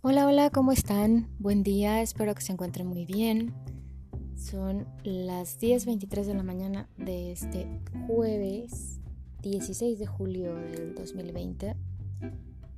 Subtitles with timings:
[0.00, 1.28] Hola, hola, ¿cómo están?
[1.38, 3.52] Buen día, espero que se encuentren muy bien.
[4.34, 7.68] Son las 10.23 de la mañana de este
[8.06, 8.98] jueves
[9.42, 11.76] 16 de julio del 2020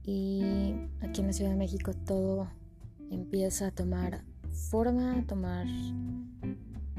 [0.03, 2.51] y aquí en la Ciudad de México todo
[3.13, 4.25] empieza a tomar
[4.55, 5.67] forma, tomar,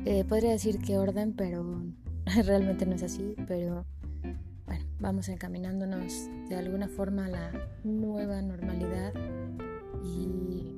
[0.06, 1.82] eh, podría decir que orden, pero
[2.46, 3.86] realmente no es así, pero
[4.66, 7.52] bueno, vamos encaminándonos de alguna forma a la
[7.84, 9.14] nueva normalidad
[10.04, 10.76] y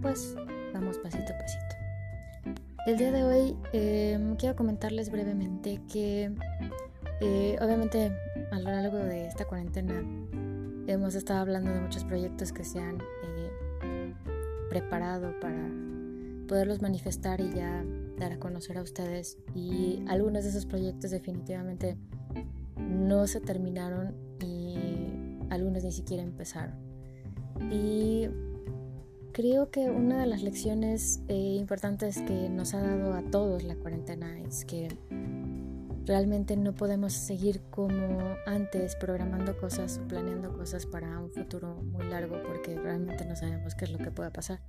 [0.00, 0.34] pues
[0.72, 1.74] vamos pasito a pasito.
[2.86, 6.30] El día de hoy em, quiero comentarles brevemente que
[7.20, 8.12] eh, obviamente
[8.50, 9.94] a lo largo de esta cuarentena
[10.86, 14.14] hemos estado hablando de muchos proyectos que se han eh,
[14.68, 15.83] preparado para
[16.46, 17.84] poderlos manifestar y ya
[18.18, 21.96] dar a conocer a ustedes y algunos de esos proyectos definitivamente
[22.76, 26.74] no se terminaron y algunos ni siquiera empezaron.
[27.70, 28.28] Y
[29.34, 33.74] Creo que una de las lecciones eh, importantes que nos ha dado a todos la
[33.74, 34.96] cuarentena es que
[36.06, 42.06] realmente no podemos seguir como antes programando cosas o planeando cosas para un futuro muy
[42.06, 44.60] largo porque realmente no sabemos qué es lo que pueda pasar.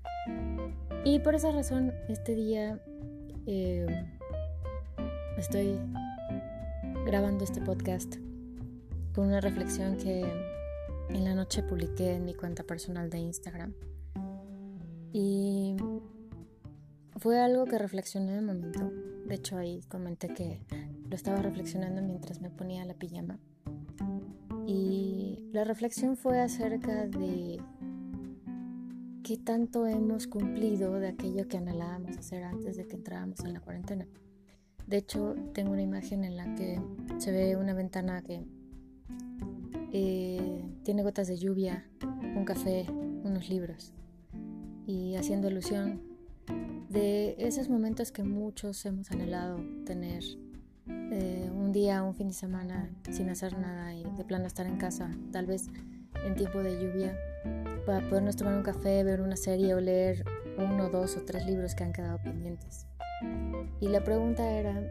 [1.06, 2.80] Y por esa razón este día
[3.45, 3.86] eh,
[5.38, 5.80] estoy
[7.06, 8.16] grabando este podcast
[9.14, 10.25] con una reflexión que
[11.09, 13.75] en la noche publiqué en mi cuenta personal de Instagram.
[15.14, 15.75] Y
[17.17, 18.92] fue algo que reflexioné de momento.
[19.28, 20.59] De hecho, ahí comenté que
[21.08, 23.38] lo estaba reflexionando mientras me ponía la pijama.
[24.66, 27.62] Y la reflexión fue acerca de
[29.26, 33.59] qué tanto hemos cumplido de aquello que anhelábamos hacer antes de que entráramos en la
[33.59, 34.06] cuarentena.
[34.86, 36.80] De hecho, tengo una imagen en la que
[37.18, 38.46] se ve una ventana que
[39.91, 41.90] eh, tiene gotas de lluvia,
[42.36, 42.86] un café,
[43.24, 43.94] unos libros
[44.86, 46.03] y haciendo alusión
[46.90, 50.24] de esos momentos que muchos hemos anhelado tener.
[50.88, 54.78] Eh, un día, un fin de semana sin hacer nada y de plano estar en
[54.78, 55.72] casa, tal vez
[56.24, 57.18] en tiempo de lluvia,
[57.85, 60.25] para podernos tomar un café, ver una serie o leer
[60.57, 62.88] uno, dos o tres libros que han quedado pendientes.
[63.79, 64.81] Y la pregunta era,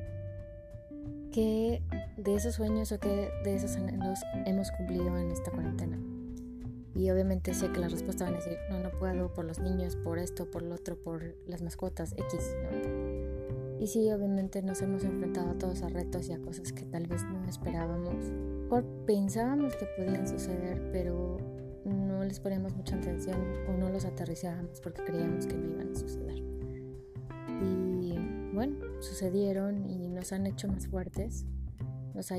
[1.33, 1.83] ¿qué
[2.16, 5.99] de esos sueños o qué de esos anhelos hemos cumplido en esta cuarentena?
[6.94, 9.97] Y obviamente sé que la respuesta van a decir, no, no puedo por los niños,
[9.97, 13.81] por esto, por lo otro, por las mascotas, X, ¿no?
[13.81, 17.09] Y sí, obviamente nos hemos enfrentado a todos a retos y a cosas que tal
[17.09, 18.15] vez no esperábamos.
[18.71, 21.38] O pensábamos que podían suceder, pero
[22.25, 23.37] no les poníamos mucha atención
[23.69, 26.43] o no los aterrizábamos porque creíamos que no iban a suceder.
[27.61, 28.15] Y
[28.55, 31.45] bueno, sucedieron y nos han hecho más fuertes,
[32.15, 32.31] nos,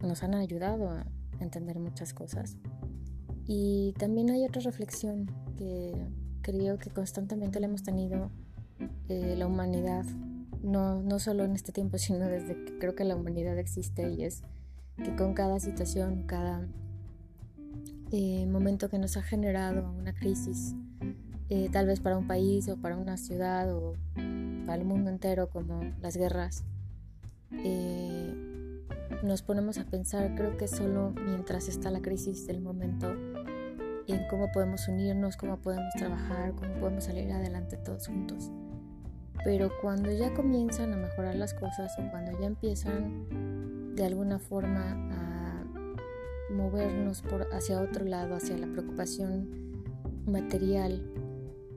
[0.00, 1.06] nos han ayudado a
[1.38, 2.56] entender muchas cosas.
[3.46, 5.94] Y también hay otra reflexión que
[6.42, 8.32] creo que constantemente le hemos tenido
[9.08, 10.04] eh, la humanidad,
[10.60, 14.24] no, no solo en este tiempo, sino desde que creo que la humanidad existe y
[14.24, 14.42] es
[14.96, 16.66] que con cada situación, cada
[18.12, 20.74] eh, momento que nos ha generado una crisis,
[21.48, 23.94] eh, tal vez para un país o para una ciudad o
[24.66, 26.64] para el mundo entero como las guerras,
[29.22, 33.14] nos ponemos a pensar, creo que solo mientras está la crisis del momento,
[34.06, 38.50] en cómo podemos unirnos, cómo podemos trabajar, cómo podemos salir adelante todos juntos.
[39.44, 44.92] Pero cuando ya comienzan a mejorar las cosas o cuando ya empiezan de alguna forma
[45.12, 45.23] a
[46.50, 49.48] movernos por hacia otro lado, hacia la preocupación
[50.26, 51.02] material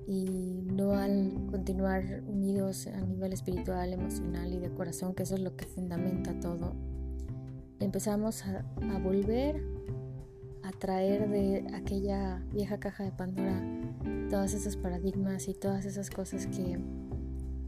[0.08, 5.42] y no al continuar unidos a nivel espiritual, emocional y de corazón, que eso es
[5.42, 6.74] lo que fundamenta todo,
[7.80, 9.62] empezamos a, a volver
[10.64, 13.62] a traer de aquella vieja caja de Pandora
[14.30, 16.80] todos esos paradigmas y todas esas cosas que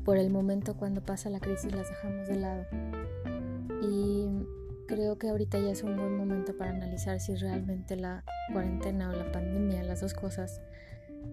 [0.04, 2.66] por el momento cuando pasa la crisis las dejamos de lado.
[3.82, 4.28] Y
[4.90, 9.14] creo que ahorita ya es un buen momento para analizar si realmente la cuarentena o
[9.14, 10.62] la pandemia, las dos cosas,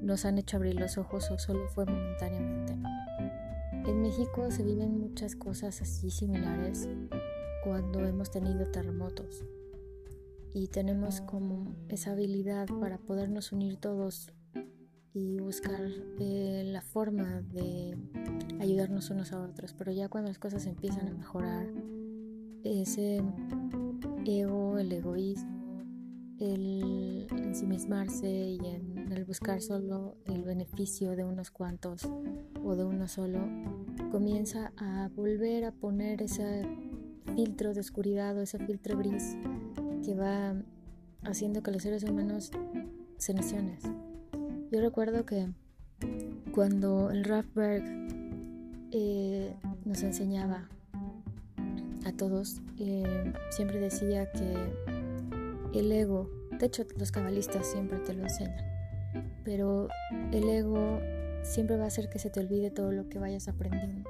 [0.02, 2.74] nos han hecho abrir los ojos o solo fue momentáneamente.
[3.88, 6.86] En México se viven muchas cosas así similares
[7.64, 9.42] cuando hemos tenido terremotos
[10.52, 14.34] y tenemos como esa habilidad para podernos unir todos
[15.14, 15.80] y buscar
[16.18, 17.96] eh, la forma de
[18.60, 19.72] ayudarnos unos a otros.
[19.72, 21.66] Pero ya cuando las cosas empiezan a mejorar,
[22.66, 23.22] ese
[24.24, 25.84] ego, el egoísmo,
[26.38, 32.08] el ensimismarse y en el buscar solo el beneficio de unos cuantos
[32.62, 33.40] o de uno solo,
[34.10, 36.66] comienza a volver a poner ese
[37.34, 39.36] filtro de oscuridad o ese filtro gris
[40.04, 40.54] que va
[41.22, 42.50] haciendo que los seres humanos
[43.18, 43.82] se naciones.
[44.70, 45.48] Yo recuerdo que
[46.52, 47.84] cuando el Raffberg
[48.90, 49.54] eh,
[49.84, 50.68] nos enseñaba
[52.06, 52.62] a todos,
[53.50, 54.54] siempre decía que
[55.78, 58.64] el ego, de hecho los cabalistas siempre te lo enseñan,
[59.44, 59.88] pero
[60.32, 61.00] el ego
[61.42, 64.08] siempre va a hacer que se te olvide todo lo que vayas aprendiendo,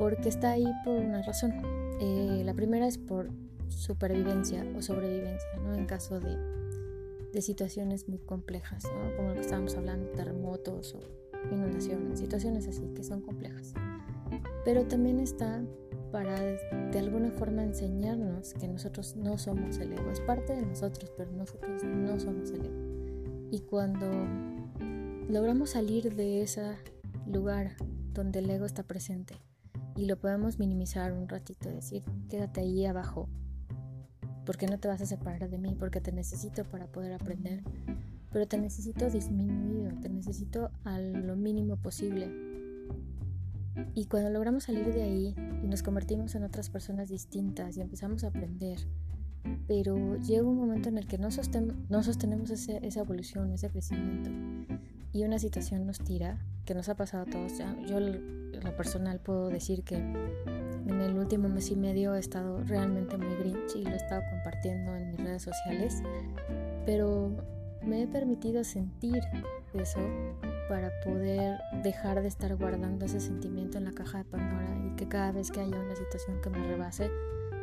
[0.00, 1.52] porque está ahí por una razón.
[2.00, 3.30] Eh, la primera es por
[3.68, 5.74] supervivencia o sobrevivencia, ¿no?
[5.74, 6.36] En caso de,
[7.32, 9.16] de situaciones muy complejas, ¿no?
[9.16, 11.00] Como lo que estábamos hablando, terremotos o
[11.54, 13.74] inundaciones, situaciones así que son complejas.
[14.64, 15.62] Pero también está
[16.10, 20.10] para de alguna forma enseñarnos que nosotros no somos el ego.
[20.10, 23.48] Es parte de nosotros, pero nosotros no somos el ego.
[23.50, 24.06] Y cuando
[25.28, 26.76] logramos salir de ese
[27.26, 27.76] lugar
[28.12, 29.34] donde el ego está presente
[29.96, 33.28] y lo podemos minimizar un ratito, decir, quédate ahí abajo,
[34.46, 37.62] porque no te vas a separar de mí, porque te necesito para poder aprender,
[38.32, 42.50] pero te necesito disminuido, te necesito a lo mínimo posible
[43.94, 48.24] y cuando logramos salir de ahí y nos convertimos en otras personas distintas y empezamos
[48.24, 48.78] a aprender,
[49.66, 51.28] pero llega un momento en el que no,
[51.88, 54.30] no sostenemos esa evolución, ese crecimiento,
[55.12, 57.52] y una situación nos tira, que nos ha pasado a todos.
[57.88, 63.16] Yo, lo personal, puedo decir que en el último mes y medio he estado realmente
[63.16, 66.02] muy grinch y lo he estado compartiendo en mis redes sociales,
[66.86, 67.36] pero
[67.82, 69.22] me he permitido sentir
[69.74, 70.00] eso
[70.68, 75.32] para poder dejar de estar guardando ese sentimiento en la caja de Pandora que cada
[75.32, 77.10] vez que haya una situación que me rebase,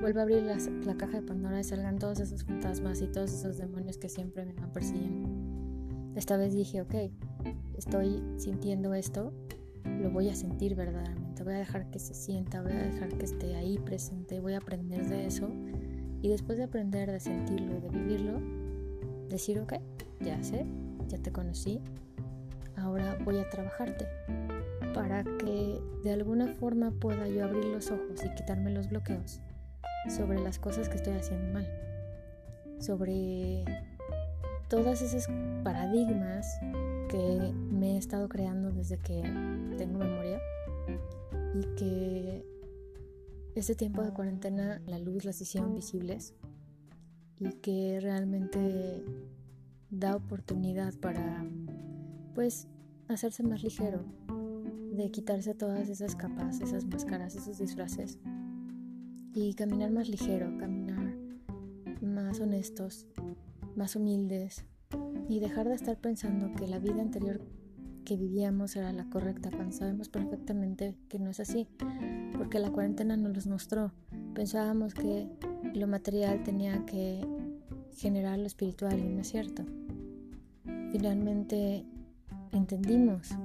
[0.01, 3.59] vuelva a abrir la, caja de Pandora y salgan todos esos fantasmas y todos esos
[3.59, 5.29] demonios que siempre me van persiguiendo.
[6.15, 6.95] Esta vez dije, ok,
[7.77, 9.33] estoy sintiendo esto,
[10.01, 13.25] lo voy a sentir verdaderamente, voy a dejar que se sienta, voy a dejar que
[13.25, 15.47] esté ahí presente, voy a aprender de eso
[16.23, 18.41] y después de aprender, de sentirlo de vivirlo,
[19.29, 19.73] decir, ok,
[20.21, 20.65] ya sé,
[21.07, 21.81] ya te conocí,
[22.75, 24.07] ahora voy a trabajarte
[24.93, 29.41] para que de alguna forma pueda yo abrir los ojos y quitarme los bloqueos
[30.09, 31.67] sobre las cosas que estoy haciendo mal,
[32.79, 33.65] sobre
[34.69, 35.27] todas esas
[35.63, 36.59] paradigmas
[37.09, 39.21] que me he estado creando desde que
[39.77, 40.41] tengo memoria
[41.53, 42.45] y que
[43.55, 46.33] este tiempo de cuarentena la luz las hicieron visibles
[47.39, 49.03] y que realmente
[49.89, 51.45] da oportunidad para
[52.35, 52.67] pues
[53.07, 54.03] hacerse más ligero,
[54.97, 58.19] de quitarse todas esas capas, esas máscaras, esos disfraces
[59.33, 61.15] y caminar más ligero, caminar
[62.01, 63.05] más honestos,
[63.75, 64.65] más humildes
[65.29, 67.41] y dejar de estar pensando que la vida anterior
[68.03, 71.67] que vivíamos era la correcta cuando sabemos perfectamente que no es así,
[72.37, 73.91] porque la cuarentena nos los mostró.
[74.33, 75.27] Pensábamos que
[75.73, 77.25] lo material tenía que
[77.95, 79.65] generar lo espiritual y no es cierto.
[80.91, 81.85] Finalmente
[82.51, 83.37] entendimos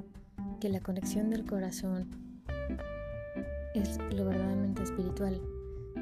[0.63, 2.09] que la conexión del corazón
[3.75, 5.43] es lo verdaderamente espiritual.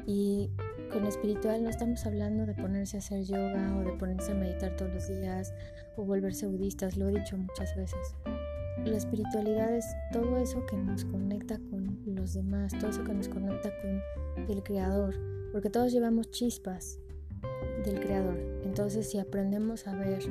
[0.05, 0.51] Y
[0.93, 4.75] con espiritual no estamos hablando de ponerse a hacer yoga o de ponerse a meditar
[4.75, 5.51] todos los días
[5.97, 8.15] o volverse budistas, lo he dicho muchas veces.
[8.85, 13.29] La espiritualidad es todo eso que nos conecta con los demás, todo eso que nos
[13.29, 15.15] conecta con el Creador,
[15.51, 16.99] porque todos llevamos chispas
[17.83, 18.37] del Creador.
[18.63, 20.21] Entonces si aprendemos a ver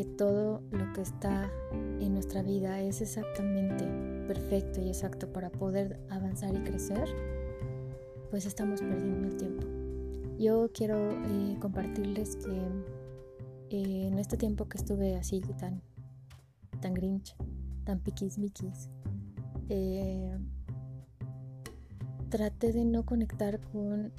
[0.00, 1.52] que todo lo que está
[2.00, 3.84] en nuestra vida es exactamente
[4.26, 7.06] perfecto y exacto para poder avanzar y crecer,
[8.30, 9.66] pues estamos perdiendo el tiempo.
[10.38, 15.82] Yo quiero eh, compartirles que eh, en este tiempo que estuve así tan,
[16.80, 17.36] tan grinch,
[17.84, 18.38] tan piquis
[19.68, 20.38] eh,
[22.30, 24.14] traté de no conectar con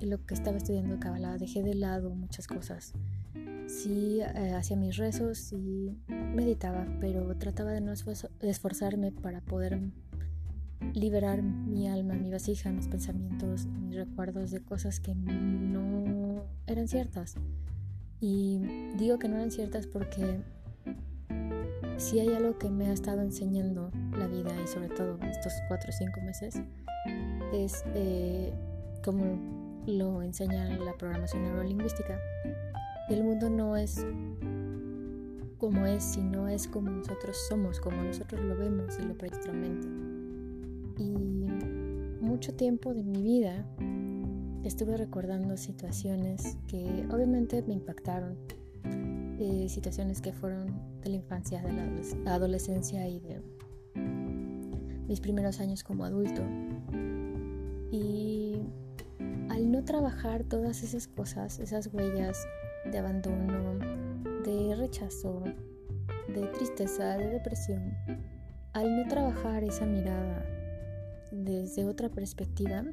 [0.00, 2.94] lo que estaba estudiando de Kabbalah, dejé de lado muchas cosas
[3.68, 9.78] sí eh, hacía mis rezos, y meditaba, pero trataba de no esforzarme para poder
[10.94, 17.36] liberar mi alma, mi vasija, mis pensamientos, mis recuerdos de cosas que no eran ciertas.
[18.20, 18.60] Y
[18.96, 20.40] digo que no eran ciertas porque
[21.98, 25.90] si hay algo que me ha estado enseñando la vida y sobre todo estos cuatro
[25.90, 26.60] o cinco meses
[27.52, 28.52] es eh,
[29.04, 29.38] como
[29.86, 32.18] lo enseña la programación neurolingüística
[33.14, 34.04] el mundo no es
[35.58, 39.88] como es, sino es como nosotros somos, como nosotros lo vemos y lo nuestra mente.
[40.98, 43.66] Y mucho tiempo de mi vida
[44.64, 48.36] estuve recordando situaciones que obviamente me impactaron,
[49.38, 50.66] eh, situaciones que fueron
[51.02, 51.72] de la infancia, de
[52.24, 53.40] la adolescencia y de
[55.08, 56.42] mis primeros años como adulto.
[57.90, 58.60] Y
[59.48, 62.46] al no trabajar todas esas cosas, esas huellas
[62.90, 63.78] de abandono,
[64.44, 65.42] de rechazo,
[66.28, 67.94] de tristeza, de depresión,
[68.72, 70.44] al no trabajar esa mirada
[71.30, 72.84] desde otra perspectiva,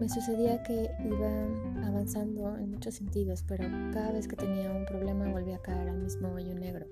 [0.00, 5.30] me sucedía que iba avanzando en muchos sentidos, pero cada vez que tenía un problema
[5.30, 6.86] volvía a caer al mismo hoyo negro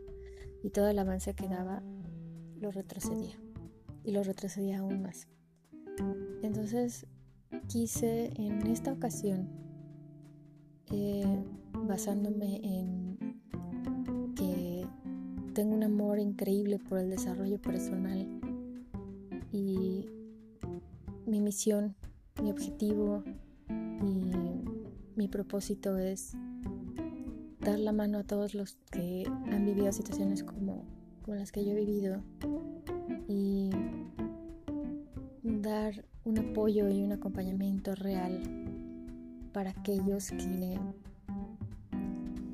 [0.62, 1.82] y todo el avance que daba
[2.60, 3.36] lo retrocedía
[4.02, 5.28] y lo retrocedía aún más.
[6.42, 7.06] Entonces
[7.68, 9.63] quise en esta ocasión,
[11.86, 13.18] basándome en
[14.34, 14.86] que
[15.54, 18.26] tengo un amor increíble por el desarrollo personal
[19.52, 20.06] y
[21.26, 21.94] mi misión
[22.42, 23.22] mi objetivo
[23.68, 24.64] y
[25.16, 26.36] mi propósito es
[27.60, 30.84] dar la mano a todos los que han vivido situaciones como
[31.26, 32.22] las que yo he vivido
[33.28, 33.70] y
[35.44, 38.63] dar un apoyo y un acompañamiento real
[39.54, 40.78] para aquellos que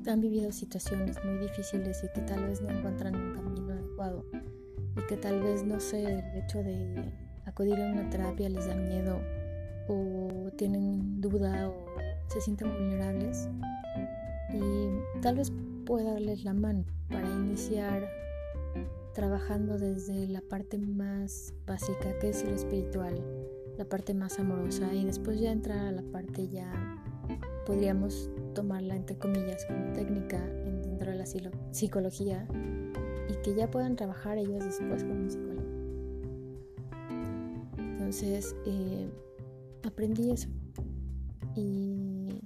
[0.07, 4.23] han vivido situaciones muy difíciles y que tal vez no encuentran un camino adecuado
[4.97, 7.11] y que tal vez no sé el hecho de
[7.45, 9.19] acudir a una terapia les da miedo
[9.87, 11.85] o tienen duda o
[12.27, 13.49] se sienten vulnerables
[14.53, 15.51] y tal vez
[15.85, 18.07] pueda darles la mano para iniciar
[19.13, 23.21] trabajando desde la parte más básica que es lo espiritual,
[23.81, 26.71] la parte más amorosa y después ya entrar a la parte ya
[27.65, 31.25] podríamos tomarla entre comillas como técnica dentro de la
[31.71, 32.47] psicología
[33.27, 35.67] y que ya puedan trabajar ellos después como psicólogo.
[37.79, 39.09] Entonces, eh,
[39.83, 40.49] aprendí eso.
[41.55, 42.39] Y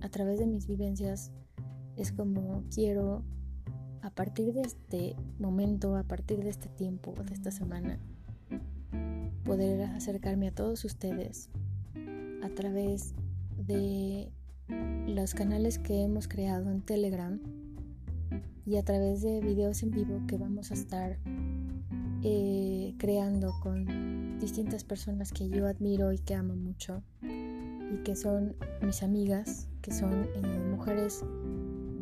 [0.00, 1.30] a través de mis vivencias
[1.98, 3.22] es como quiero,
[4.00, 8.00] a partir de este momento, a partir de este tiempo, de esta semana,
[9.50, 11.48] poder acercarme a todos ustedes
[12.40, 13.14] a través
[13.56, 14.30] de
[15.08, 17.40] los canales que hemos creado en Telegram
[18.64, 21.18] y a través de videos en vivo que vamos a estar
[22.22, 28.54] eh, creando con distintas personas que yo admiro y que amo mucho y que son
[28.82, 31.24] mis amigas, que son eh, mujeres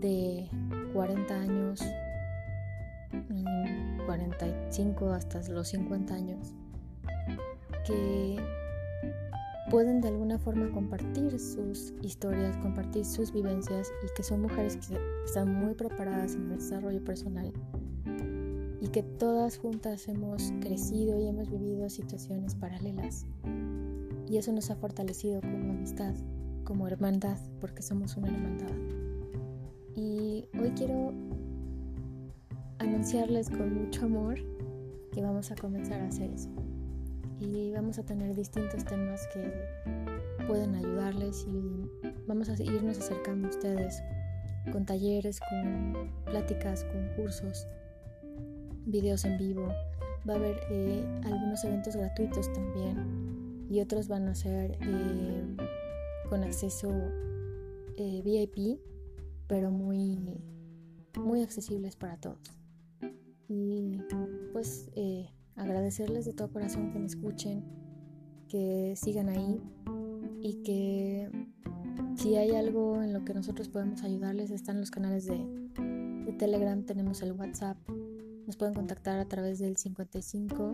[0.00, 0.50] de
[0.92, 1.80] 40 años,
[4.04, 6.57] 45 hasta los 50 años,
[7.88, 8.36] que
[9.70, 14.98] pueden de alguna forma compartir sus historias, compartir sus vivencias y que son mujeres que
[15.24, 17.52] están muy preparadas en desarrollo personal
[18.80, 23.26] y que todas juntas hemos crecido y hemos vivido situaciones paralelas.
[24.28, 26.14] Y eso nos ha fortalecido como amistad,
[26.64, 28.74] como hermandad, porque somos una hermandad.
[29.96, 31.12] Y hoy quiero
[32.78, 34.38] anunciarles con mucho amor
[35.12, 36.50] que vamos a comenzar a hacer eso.
[37.40, 39.52] Y vamos a tener distintos temas que
[40.46, 41.88] pueden ayudarles y
[42.26, 44.02] vamos a irnos acercando a ustedes
[44.72, 47.66] con talleres, con pláticas, con cursos
[48.86, 49.68] videos en vivo,
[50.28, 55.56] va a haber eh, algunos eventos gratuitos también y otros van a ser eh,
[56.28, 56.90] con acceso
[57.96, 58.80] eh, VIP,
[59.46, 60.40] pero muy,
[61.18, 62.56] muy accesibles para todos.
[63.48, 63.98] Y
[64.52, 64.90] pues
[65.58, 67.64] agradecerles de todo corazón que me escuchen,
[68.48, 69.60] que sigan ahí
[70.40, 71.30] y que
[72.16, 75.38] si hay algo en lo que nosotros podemos ayudarles, están los canales de,
[76.24, 77.76] de Telegram, tenemos el WhatsApp,
[78.46, 80.72] nos pueden contactar a través del 55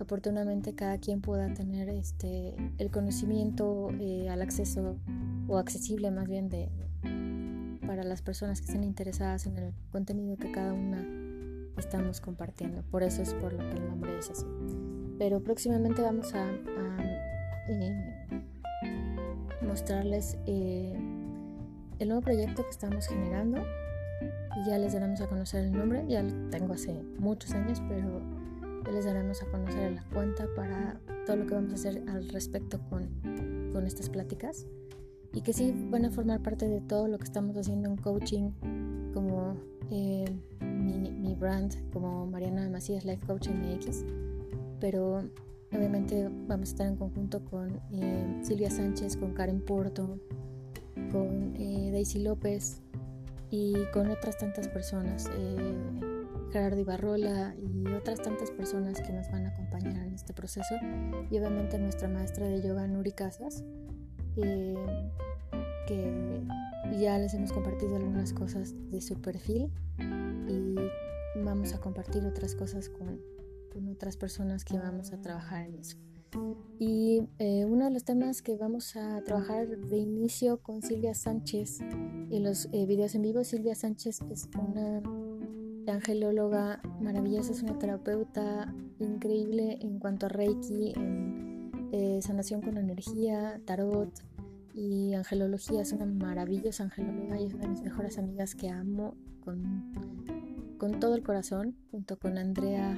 [0.00, 3.88] oportunamente cada quien pueda tener este, el conocimiento
[4.30, 4.96] al acceso
[5.48, 6.70] o accesible más bien de,
[7.86, 11.04] para las personas que estén interesadas en el contenido que cada una
[11.78, 12.82] estamos compartiendo.
[12.82, 14.44] Por eso es por lo que el nombre es así.
[15.18, 16.46] Pero próximamente vamos a,
[17.68, 18.44] eh,
[19.62, 20.96] mostrarles eh,
[21.98, 23.62] el nuevo proyecto que estamos generando
[24.56, 26.04] y ya les daremos a conocer el nombre.
[26.08, 28.20] Ya lo tengo hace muchos años, pero
[28.84, 32.28] ya les daremos a conocer la cuenta para todo lo que vamos a hacer al
[32.28, 33.08] respecto con,
[33.72, 34.66] con estas pláticas
[35.32, 38.50] y que sí van a formar parte de todo lo que estamos haciendo en coaching
[39.12, 39.56] como
[39.90, 40.24] eh,
[40.60, 44.04] mi, brand como Mariana Macías Life Coach MX,
[44.80, 45.22] pero
[45.72, 50.18] obviamente vamos a estar en conjunto con eh, Silvia Sánchez, con Karen Porto,
[51.12, 52.82] con eh, Daisy López
[53.50, 55.30] y con otras tantas personas,
[56.52, 60.74] Gerardo Ibarrola y otras tantas personas que nos van a acompañar en este proceso
[61.30, 63.64] y obviamente nuestra maestra de yoga Nuri Casas.
[65.86, 66.42] que
[66.98, 69.70] ya les hemos compartido algunas cosas de su perfil
[70.48, 70.74] y
[71.42, 73.20] vamos a compartir otras cosas con,
[73.72, 75.96] con otras personas que vamos a trabajar en eso.
[76.78, 81.80] Y eh, uno de los temas que vamos a trabajar de inicio con Silvia Sánchez
[81.80, 85.02] en los eh, videos en vivo, Silvia Sánchez es una
[85.92, 93.60] angelóloga maravillosa, es una terapeuta increíble en cuanto a Reiki, en eh, sanación con energía,
[93.64, 94.12] tarot,
[94.74, 99.16] y angelología es una maravillosa angelóloga y es una de mis mejores amigas que amo
[99.40, 99.92] con,
[100.78, 102.96] con todo el corazón, junto con Andrea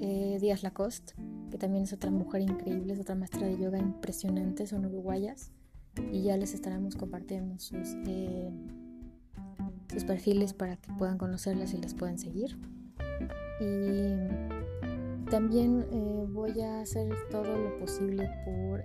[0.00, 1.14] eh, Díaz Lacoste,
[1.50, 5.50] que también es otra mujer increíble, es otra maestra de yoga impresionante, son uruguayas
[6.12, 8.50] y ya les estaremos compartiendo sus, eh,
[9.90, 12.58] sus perfiles para que puedan conocerlas y las puedan seguir.
[13.60, 18.84] Y también eh, voy a hacer todo lo posible por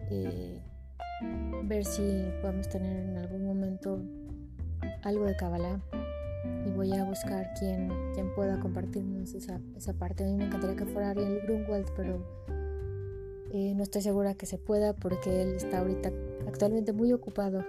[1.66, 2.02] ver si
[2.42, 4.02] podemos tener en algún momento
[5.04, 5.82] algo de Kabbalah
[6.66, 10.24] y voy a buscar quien, quien pueda compartirnos esa, esa parte.
[10.24, 12.24] A mí me encantaría que fuera Ariel Grunwald, pero
[13.52, 16.12] eh, no estoy segura que se pueda porque él está ahorita
[16.48, 17.64] actualmente muy ocupado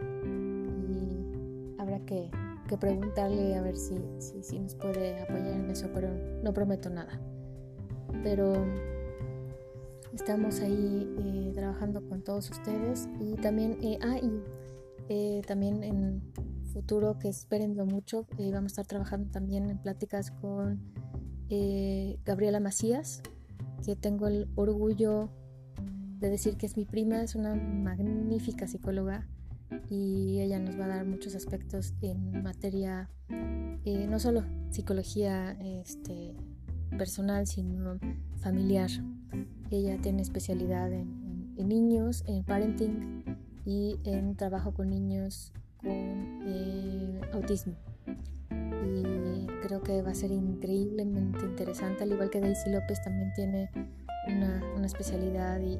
[0.88, 2.30] y habrá que,
[2.68, 6.08] que preguntarle a ver si, si, si, nos puede apoyar en eso, pero
[6.42, 7.20] no prometo nada.
[8.22, 8.54] Pero
[10.14, 14.30] estamos ahí eh, trabajando con todos ustedes y también, eh, ah, y
[15.08, 16.22] eh, también en
[16.74, 20.80] futuro que espérenlo mucho, vamos a estar trabajando también en pláticas con
[22.24, 23.22] Gabriela Macías,
[23.84, 25.30] que tengo el orgullo
[26.18, 29.28] de decir que es mi prima, es una magnífica psicóloga
[29.88, 33.08] y ella nos va a dar muchos aspectos en materia,
[34.08, 36.34] no solo psicología este,
[36.98, 38.00] personal, sino
[38.38, 38.90] familiar.
[39.70, 43.24] Ella tiene especialidad en, niños, en parenting
[43.64, 45.63] y en trabajo con niños eh,
[47.44, 47.74] autismo.
[48.50, 53.70] Y creo que va a ser increíblemente interesante, al igual que Daisy López también tiene
[54.28, 55.78] una, especialidad y,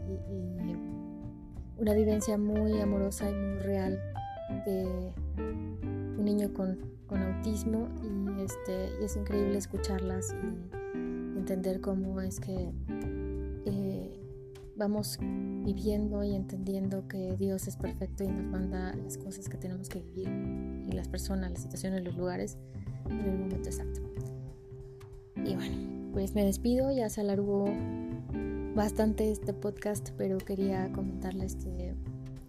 [1.77, 3.99] una vivencia muy amorosa y muy real
[4.65, 12.41] de un niño con, autismo y, este, y es increíble escucharlas y entender cómo es
[12.41, 12.73] que
[13.67, 14.21] eh,
[14.77, 19.89] vamos viviendo y entendiendo que Dios es perfecto y nos manda las cosas que tenemos
[19.89, 20.29] que vivir
[20.87, 22.57] y las personas, las situaciones, los lugares
[23.11, 24.01] en el momento exacto.
[25.37, 27.67] Y bueno, pues me despido, ya se alargó
[28.75, 31.95] bastante este podcast, pero quería comentarles que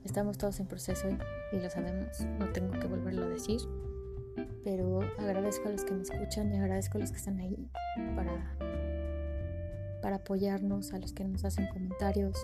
[0.04, 1.08] estamos todos en proceso
[1.52, 3.62] y lo sabemos, no tengo que volverlo a decir,
[4.64, 7.70] pero agradezco a los que me escuchan y agradezco a los que están ahí
[8.16, 8.56] para
[10.06, 12.38] para apoyarnos, a los que nos hacen comentarios.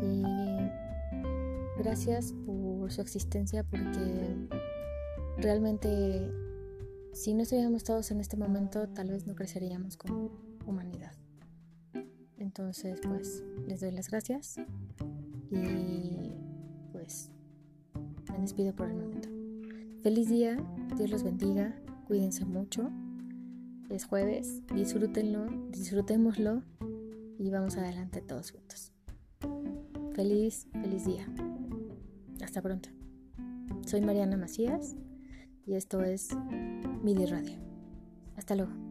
[0.00, 0.22] Y
[1.76, 4.48] gracias por su existencia porque
[5.38, 6.30] realmente
[7.12, 10.30] si no estuviéramos todos en este momento tal vez no creceríamos como
[10.66, 11.12] humanidad.
[12.38, 14.56] Entonces pues les doy las gracias
[15.50, 16.32] y
[16.92, 17.30] pues
[18.32, 19.28] me despido por el momento.
[20.02, 20.56] Feliz día,
[20.96, 21.74] Dios los bendiga,
[22.06, 22.90] cuídense mucho
[23.90, 26.62] es jueves, disfrútenlo, disfrutémoslo
[27.38, 28.92] y vamos adelante todos juntos.
[30.14, 31.26] Feliz, feliz día.
[32.42, 32.88] Hasta pronto.
[33.86, 34.96] Soy Mariana Macías
[35.66, 36.30] y esto es
[37.02, 37.56] Midi Radio.
[38.36, 38.83] Hasta luego.